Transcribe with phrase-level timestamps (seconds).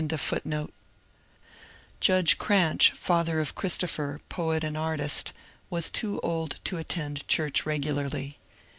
[0.07, 0.69] ^
[1.99, 5.31] Judge Cranch, father of Christopher, poet and artbt,
[5.69, 8.39] was too old to attend church regularly.